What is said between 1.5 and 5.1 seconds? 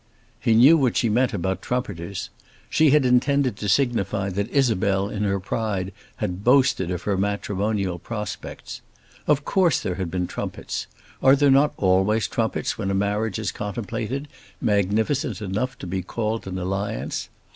trumpeters. She had intended to signify that Isabel